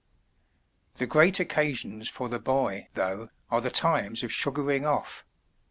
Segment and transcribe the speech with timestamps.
[0.95, 5.23] The great occasions for the boy, though, are the times of "sugaring off.'